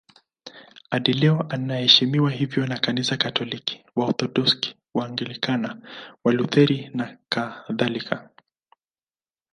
Hadi 0.91 1.13
leo 1.13 1.45
anaheshimiwa 1.49 2.31
hivyo 2.31 2.67
na 2.67 2.79
Kanisa 2.79 3.17
Katoliki, 3.17 3.85
Waorthodoksi, 3.95 4.75
Waanglikana, 4.93 5.77
Walutheri 6.23 6.89
nakadhalika. 6.93 8.29